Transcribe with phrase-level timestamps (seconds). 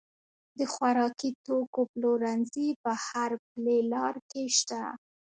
[0.57, 4.81] د خوراکي توکو پلورنځي په هر پلې لار کې شته.